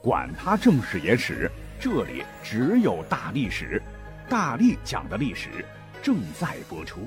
[0.00, 3.82] 管他正史野史，这里只有大历史，
[4.28, 5.64] 大力讲的历史
[6.00, 7.00] 正在播出。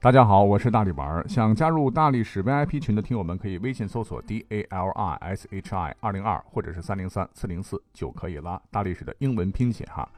[0.00, 1.26] 大家好，我是大力丸儿。
[1.26, 8.62] 想加入大历史 VIP 群的听友们，可以微信搜索 D A L I S H I 二零二或者是三零三四零四就可以了。
[8.70, 10.08] 大历史的英文拼写哈。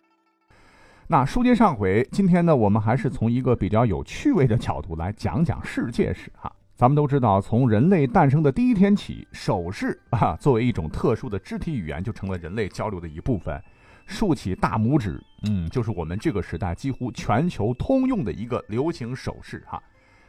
[1.11, 6.52] 那书接上回，今天呢，我们还是从一个比较有趣味的角度来讲讲世界史哈。
[6.77, 13.59] 咱们都知道，从人类诞生的第一天起，手势啊作为一种特殊的肢体语言，就成了人类交流的一部分。
[14.05, 15.18] 竖起大拇指，
[15.48, 19.82] 嗯，就是我们这个时代几乎全球通用的一个流行手势哈。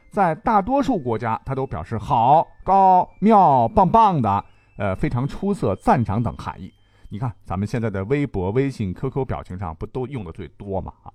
[0.09, 4.45] 在大多数国家，它都表示好、高、妙、棒棒的，
[4.77, 6.71] 呃，非常出色、赞赏等含义。
[7.11, 10.93] 你看，咱们现在的微博、微信、QQ 表情上不都用的最多吗？
[11.01, 11.11] 啊，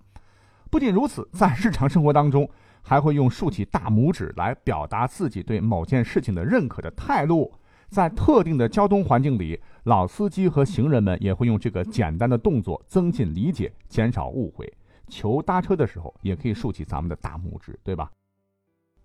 [0.69, 2.51] 不仅如此，在日常生活当中，
[2.83, 7.53] 还会用竖起大拇指来表达自己对某件事情的认可的态度。
[7.89, 14.73] 在特定的交通环境里，老司机和行人们也会用这个简单的动作增进理解，减少误会。
[15.07, 18.11] 求搭车的时候，也可以竖起咱们的大拇指，对吧？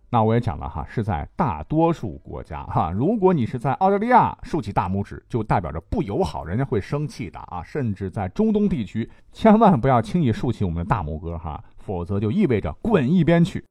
[0.10, 2.92] 那我也讲了哈，是在大多数国家哈。
[2.92, 7.64] 如果你是在澳大利亚竖起大拇指，就代表着不友好，人家会生气的啊。
[7.64, 13.64] 甚至在中东地区，千万不要轻易竖起我们的大拇哥哈，否则就意味着滚一边去。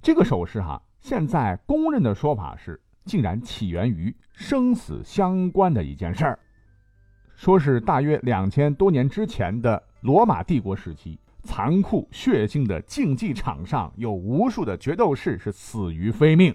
[0.00, 2.80] 这个手势哈，现在公认的说法是。
[3.06, 6.36] 竟然起源于生死相关的一件事儿，
[7.36, 11.16] 说是大约两千多年之前的罗马帝国时期，
[11.46, 16.54] 残酷血腥的竞技场上有无数的决斗士是死于非命。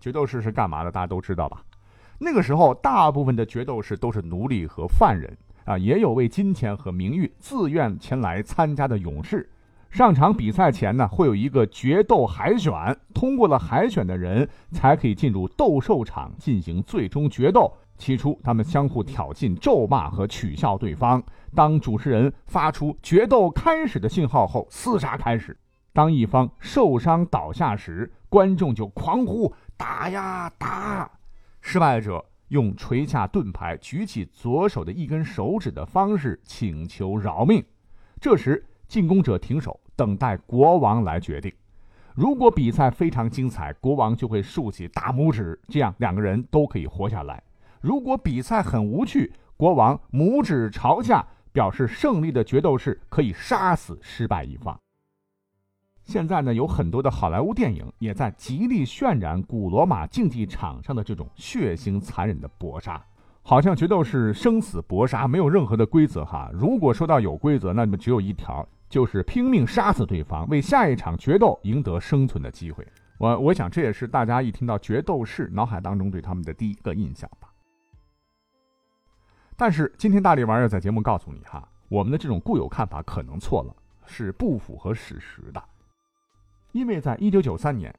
[0.00, 0.90] 决斗士是干嘛的？
[0.90, 1.62] 大家都知道吧？
[2.18, 9.50] 那个时候，大部分的决斗士都是奴隶和犯人啊，也有为金钱和名誉自愿前来参加的勇士。
[9.90, 17.72] 上场比赛前呢，会有一个决斗海选，通过了海选的人才可以进入斗兽场进行最终决斗。
[18.00, 21.22] 起初，他们相互挑衅、咒骂和取笑对方。
[21.54, 25.56] 当主持人发出决斗开始的信号后，厮杀开始。
[25.92, 31.10] 当一方受伤倒下时，观众就狂呼“打呀打”。
[31.60, 37.62] 失败者用垂下盾牌、举起左手的一根手指的方式请求饶命。
[38.20, 41.52] 这时，进攻者停手，等待国王来决定。
[42.14, 47.42] 如果比赛非常精彩，国王就会竖起大拇指，这样两个人都可以活下来。
[47.80, 54.78] 如果比赛很无趣，国王拇指朝下，表示胜利的决斗士可以杀死失败一方。
[56.04, 63.02] 现在呢，有很多的好莱坞电影也在极力渲染古罗马竞技场上的这种血腥残忍的搏杀。
[63.42, 66.50] 好像决斗是生死搏杀，没有任何的规则哈。
[66.52, 68.66] 如果说到有规则，那么只有一条。
[68.90, 72.84] 就是拼命杀死对方，为下一场决斗赢得生存的机会。
[73.18, 77.49] 我我想这也是大家一听到决斗士，脑海当中对他们的第一个印象吧。
[79.60, 83.76] 但是今天大力丸要在节目告诉你哈，我们的这种固有看法可能错了，
[84.06, 85.62] 是不符合史实的。
[86.72, 87.94] 因为在一九九三年，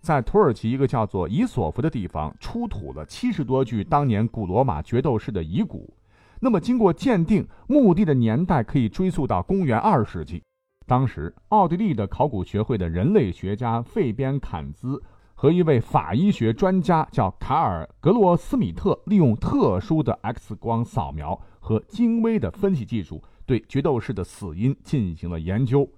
[0.00, 5.92] 在土耳其一个叫做伊索夫的地方出土了七十多具当年古罗马决斗士的遗骨。
[6.40, 10.42] 那么，经过鉴定，墓地的年代可以追溯到公元二世纪。
[10.86, 14.98] 当时，奥地利的考古学会的人类学家费边坎兹
[15.42, 25.90] 和一位法医学专家叫卡尔格罗斯米特，利用特殊的 X 光扫描和精微的分析技术，对决斗士的死因进行了研究。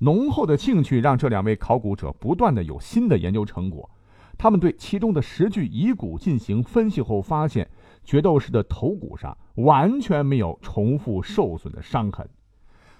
[0.00, 3.88] 浓厚的兴趣让这两位考古者不断的有新的研究成果。
[4.36, 7.70] 他们对其中的十具遗骨进行分析后，发现。
[8.02, 12.28] 决斗士的头骨上完全没有重复受损的伤痕。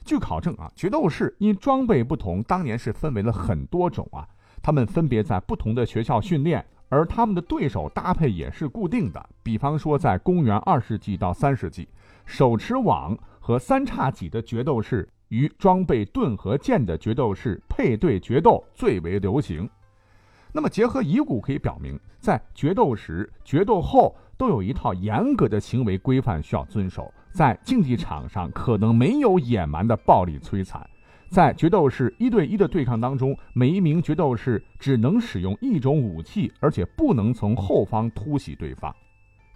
[0.04, 4.28] 据考证啊，决斗士因装备不同，当年是分为了很多种啊。
[4.62, 9.28] 他们分别在不同的学校训练，而他们的对手搭配也是固定的。
[9.42, 11.88] 比方说，在公元二世纪到三世纪，
[12.24, 19.68] 手持网和三叉戟的决斗士与装备盾和剑的决斗士配对决斗最为流行。
[20.52, 24.14] 那么，结合遗骨可以表明，在决斗时、决斗后。
[24.40, 30.80] 都有一套严格的行为规范需要遵守，在竞技场上可能没有野蛮的暴力摧残，
[31.30, 38.92] 在决斗士一对一的对抗当中，每一名决斗士只能使用一种武器，而且不能从后方突袭对方。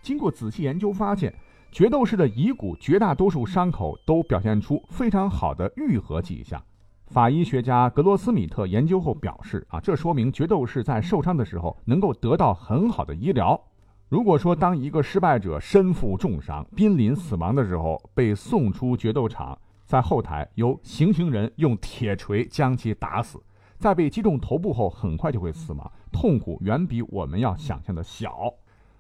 [0.01, 1.35] 经过仔细研究发现，
[1.73, 6.63] 决斗士的遗骨绝大多数伤口都表现出非常好的愈合迹象。
[7.09, 13.61] 法医学家格罗斯米特研究后表示，啊，这说明决斗士在受伤的时候能够得到很好的医疗。
[14.09, 23.43] 如果说当一个失败者身负重伤、濒临死亡的时候，被送出决斗场，在后台由行刑人用铁锤将其打死，
[23.79, 28.53] 在被击中头部后很快就会死亡，痛苦远比我们要想象的小。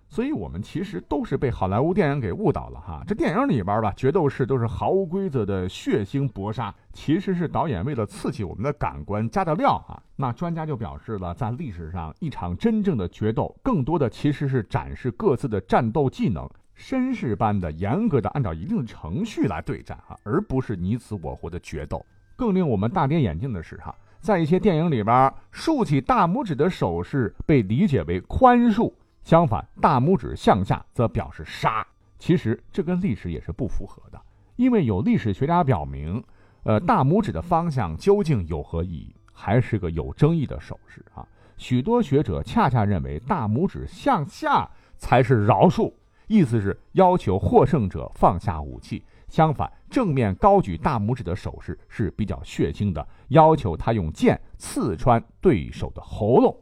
[0.06, 3.02] 所以，我们其实都是被好莱坞电影给误导了哈。
[3.04, 10.00] 这电影里边吧，决斗士都是毫无规则的血腥搏杀，其实是导演为了刺激我们的感官加的料啊。
[10.14, 22.04] 那专家就表示了，在历史上，一场真正的决斗，更多的其实是展示各自的战斗技能，绅士般的严格的按照一定程序来对战啊，而不是你死我活的决斗。
[22.36, 28.92] 更令我们大跌眼镜的是哈，在一些电影里边，竖起大拇指的手势被理解为宽恕。
[29.22, 31.86] 相反，大拇指向下则表示杀。
[32.18, 34.20] 其实这跟历史也是不符合的，
[34.56, 36.22] 因为有历史学家表明，
[36.64, 41.26] 呃，大拇指的方向究竟有何意义，还是个有争议的手势啊。
[41.56, 44.68] 许多学者恰恰认为，大拇指向下
[44.98, 45.92] 才是饶恕，
[46.26, 49.04] 意思是要求获胜者放下武器。
[49.28, 56.56] 相反，正面高举大拇指的手势是比较血腥的，要求他用剑刺穿对手的喉咙。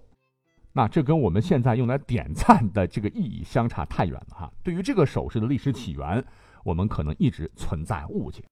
[0.72, 4.50] 那这跟我们现在用来点赞的这个意义相差太远了哈。
[4.62, 6.24] 对于这个手势的历史起源，
[6.64, 8.42] 我们可能一直存在误解。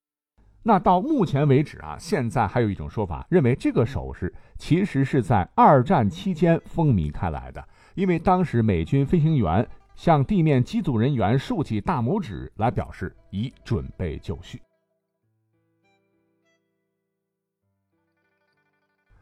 [0.63, 9.67] 那到目前为止啊，现在还有一种说法，认为这个手势其实是在二战期间风靡开来的，因为当时美军飞行员
[10.01, 14.63] 向地面机组人员竖起大拇指来表示已准备就绪。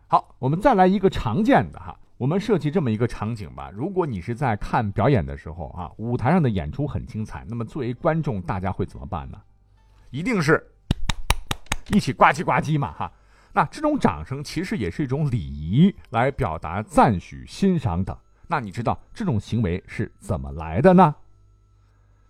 [0.07, 1.99] 好，我们再来一个常见的哈。
[2.17, 9.43] 我们设计这么一个场景吧，如果你是在看表演的时候啊，舞台上的演出很精彩，那么作为观众，大家会怎么办呢？
[10.11, 10.65] 一定是
[11.89, 13.13] 一起呱唧呱唧嘛，哈。
[13.53, 18.17] 那这种掌声其实也是一种礼仪，来表达赞许、欣赏等。
[18.51, 21.15] 那你知道这种行为是怎么来的呢？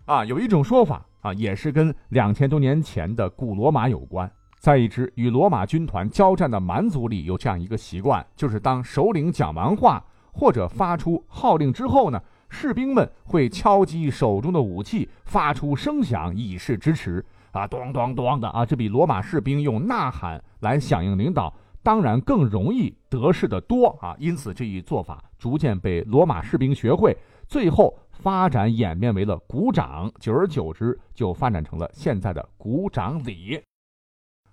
[0.05, 4.31] 啊，有一种说法啊，也是跟两千多年前的古罗马有关。
[4.59, 17.25] 在一支与罗马军团交战的蛮族里，有这样一个习惯，就是当首领讲完话或者发出号令之后呢，士兵们会敲击手中的武器，发出声响以示支持。
[17.53, 21.55] 啊，咚咚咚的啊，这比罗马士兵用呐喊来响应领导，
[21.88, 24.14] 当然更容易得势的多啊。
[24.19, 27.17] 因此，这一做法逐渐被罗马士兵学会，
[27.49, 33.58] 最后发展演变为了鼓掌，久而久之就发展成了现在的鼓掌礼。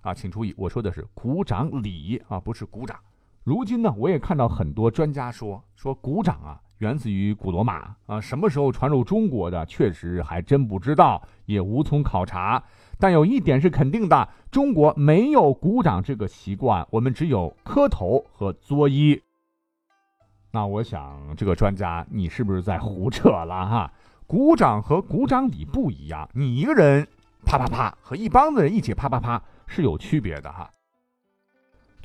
[0.00, 2.98] 啊，请注意，我说的是鼓掌礼啊，不是鼓掌。
[3.44, 12.62] 如今呢，我也看到很多专家说，说鼓掌啊，源自于古罗马啊，什么时候传入中国的，确实还真不知道，也无从考察。
[12.98, 19.20] 但有一点是肯定的，中国没有鼓掌这个习惯，我们只有磕头和作揖。
[20.52, 23.92] 那我想，这个专家，你是不是在胡扯了哈？
[24.26, 27.06] 鼓掌和鼓掌礼不一样，你一个人
[27.44, 29.42] 啪啪啪，和一帮子人一起啪啪啪。
[29.68, 30.70] 是有区别的哈。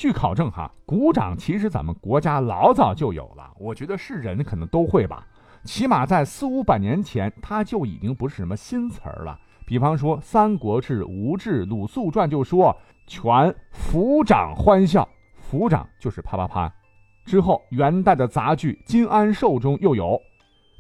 [0.02, 5.28] 据考证哈，鼓掌其实咱们国家老早就有了，我觉得是人可能都会吧。
[5.64, 9.38] 起码在四五百年前，它就已经不是什么新词儿了。
[9.64, 12.76] 比方说《三国志·吴志·鲁肃传》就说
[13.06, 13.32] ：“全
[13.72, 15.08] 抚掌欢笑，
[15.40, 16.74] 抚掌就是啪啪啪。”
[17.24, 20.20] 之后元代的杂剧《金安寿》中又有。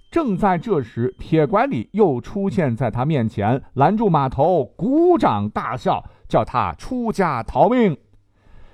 [0.09, 6.03] 正在这时，铁拐李又出现在他面前，拦住马头，鼓掌大笑。
[6.27, 7.95] 叫他出家逃命，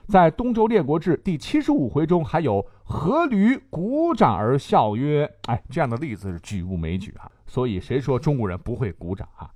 [0.08, 9.52] 在《东周列国志》第七十五回中，还有阖闾鼓掌而笑曰：“哎，这样的例子是举物枚举啊。”所以谁说中国人不会鼓掌啊？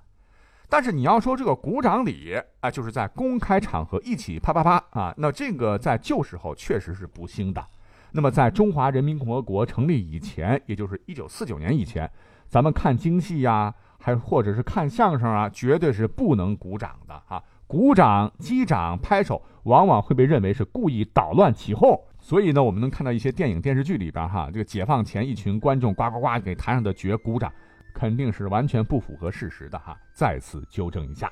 [0.67, 7.65] 但是你要说这个鼓掌礼啊，就是在公开场合一起啪啪啪啊，那这个在旧时候确实是不兴的。
[8.11, 12.11] 那么在中华人民共和国成立以前，也就是一九四九年以前，
[12.49, 17.41] 咱们看京戏呀，还或者是看相声啊，绝对是不能鼓掌的啊。
[17.71, 21.97] 鼓掌、击掌、拍手，往往会被认为是故意捣乱起哄。
[22.19, 27.49] 所以呢，我们能看到一些电影、电视剧里边，哈，这个解放前一群观众呱呱呱给台上的角鼓掌，
[27.93, 29.97] 肯定是完全不符合事实的，哈。
[30.13, 31.31] 再次纠正一下。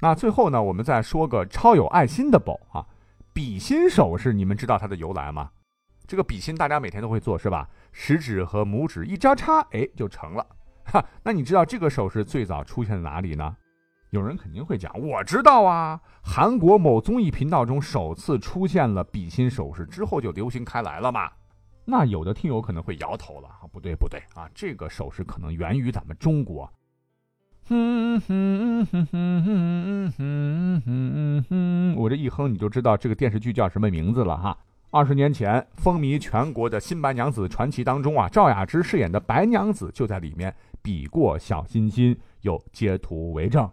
[0.00, 2.86] 那最后呢，我们再说个超有爱心的宝啊，
[3.32, 5.50] 比心手势，你们知道它的由来吗？
[6.06, 7.68] 这个比心大家每天都会做是吧？
[7.90, 10.46] 食指和拇指一交叉，哎，就成了。
[10.90, 13.56] 哈，那你知道这个手势最早出现在哪里呢？
[14.10, 21.30] 有人肯定会讲，我知道啊，韩国某综艺频道中首次出现了比心手势之后就流行开来了嘛。
[21.84, 26.70] 那有的听友可能会摇头了啊，不对不对啊，这个手势可能源于咱们中国。
[27.66, 34.56] 哼哼哼哼哼哼哼哼哼，我这一哼你就知道这个电视剧叫什么名字了哈。
[34.90, 40.54] 二十年前风靡全国的《新白娘子传奇》当中啊，赵雅芝饰演的白娘子就在里面。
[40.82, 43.70] 比过小心心，有截图为证。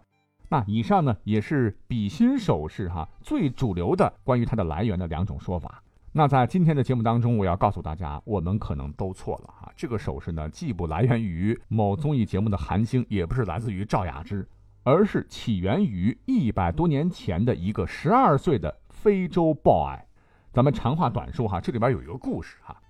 [0.48, 5.82] 那以上呢，也是比心手势哈最主流的关于它的来源的两种说法。
[6.12, 9.70] 那在今天的节目当中，我要告诉大家，我们可能都错了哈。
[9.76, 14.48] 这个手势呢，既不来源于某综艺节目的韩星，也不是来自于赵雅芝，
[14.82, 19.98] 而是起源于一百多年前的一个十二岁的非洲 boy。
[20.52, 22.80] 咱们长话短说哈，这里边有一个故事哈。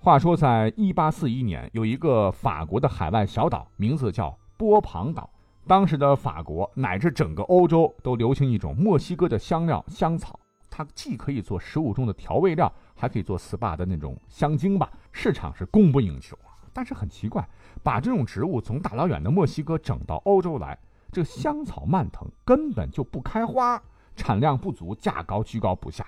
[0.00, 5.28] 话说，在一八四一年，有一个法国的海外小岛，名字叫波旁岛。
[5.66, 10.38] 当时的法国乃至整个欧洲都流行一种墨西哥的香料香草，
[10.70, 16.54] 它既可以做食物中的调味料，还可以做 SPA 的那种香精吧，市场是供不应求啊。
[16.72, 17.46] 但是很奇怪，
[17.82, 20.78] 把这种植物从大老远的墨西哥整到欧洲来，
[21.10, 23.82] 这香草蔓藤根本就不开花，
[24.14, 26.06] 产量不足，价高居高不下。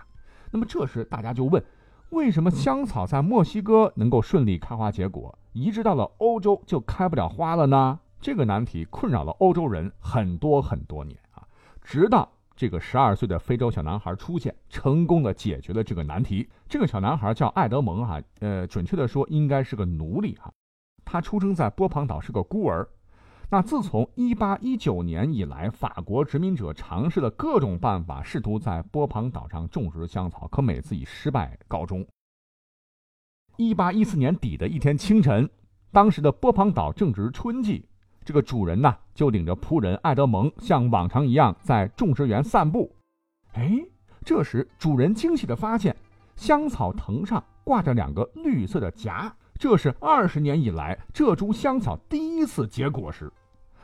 [0.52, 1.62] 那么这时大家就问，
[2.10, 7.98] 为什么香草在墨西哥能够顺利开花结果，移植到了欧洲就开不了花了呢？
[8.20, 11.46] 这个难题困扰了欧洲人很多很多年啊，
[11.82, 16.48] 直到这个十二岁的非洲小男孩出现，成功的解决了这个难题。
[16.68, 20.52] 这个小男孩叫艾德蒙哈，呃，准确的说应该是个奴隶哈。
[21.04, 22.86] 他出生在波旁岛，是个孤儿。
[23.52, 32.06] 那自从一八一九年以来，法国殖民者尝试了各种办法，试图在波旁岛上种植香草，可每次以失败告终。
[33.56, 35.50] 一八一四年底的一天清晨，
[35.90, 37.84] 当时的波旁岛正值春季。
[38.24, 42.94] 这个主人呢，就领着仆人艾德蒙像往常一样在种植园散步。
[43.54, 43.84] 哎，
[44.24, 45.96] 这时主人惊喜地发现，
[46.36, 53.28] 香草藤上挂着两个绿色的荚，这是二十年以来这株香草第一次结果实。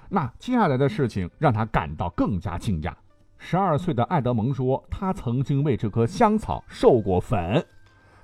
[0.08, 2.92] 那接下来的事情让他感到更加惊讶。
[3.38, 7.64] 十二岁的艾德蒙说，他曾经为这棵香草授过粉。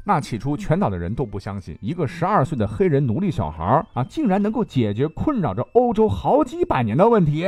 [0.05, 7.47] 那起初，全岛的人都不相信一个十二岁的黑人奴隶小孩啊，竟然能够解决困扰着欧洲好几百年的问题。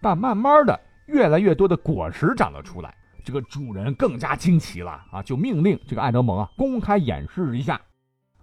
[0.00, 7.80] 但慢慢的，越来越多的果实长了出来，这个主人更加惊奇了啊，就命令这个爱德蒙啊公开演示一下。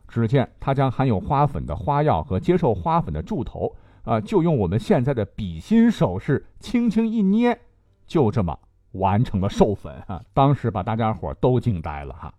[0.07, 3.73] 只见他将含有花粉的花药和接受花粉的柱头
[4.05, 7.59] 啊，就用我们现在的笔心手势轻轻一捏，
[8.07, 8.57] 就这么
[8.93, 10.21] 完成了授粉啊！
[10.33, 12.33] 当时把大家伙都惊呆了哈。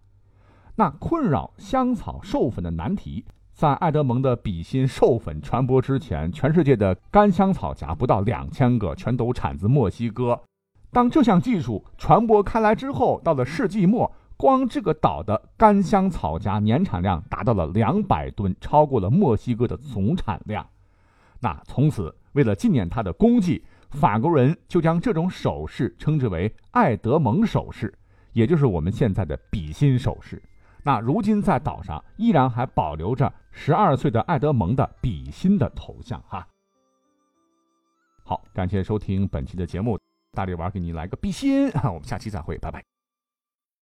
[0.76, 10.40] 那困扰香草授粉的难题，在爱德蒙的比心授粉传播之前，全世界的干香草荚不到两千个，全都产自墨西哥。
[10.92, 20.64] 当这项技术传播开来之后，到了世纪末，光这个岛的干香草荚年产量达到了两百吨，超过了墨西哥的总产量。
[21.40, 27.92] 那从此，为了纪念他的功绩，法国人就将这种首饰称之为爱德蒙首饰，
[28.32, 30.42] 也就是我们现在的比心首饰。
[30.82, 36.46] 那如今在岛上依然还保留着十二岁的爱德蒙的比心的头像哈。
[38.24, 39.98] 好，感谢收听本期的节目，
[40.32, 42.95] 大力丸给你来个比心，我们下期再会，拜拜。